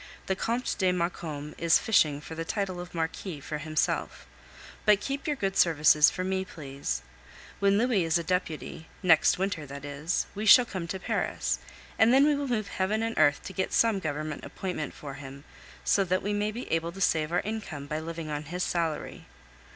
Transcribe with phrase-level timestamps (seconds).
[0.25, 4.25] The Comte de Maucombe is fishing for the title of Marquis for himself;
[4.83, 7.03] but keep your good services for me, please.
[7.59, 11.59] When Louis is a deputy next winter that is we shall come to Paris,
[11.99, 15.43] and then we will move heaven and earth to get some Government appointment for him,
[15.83, 19.27] so that we may be able to save our income by living on his salary.